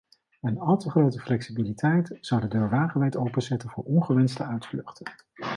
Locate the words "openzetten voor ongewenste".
3.17-4.43